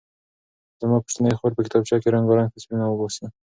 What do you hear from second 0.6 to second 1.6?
زما کوچنۍ خور